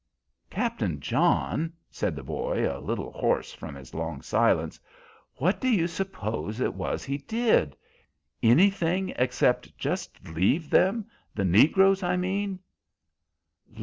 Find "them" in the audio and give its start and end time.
10.71-11.05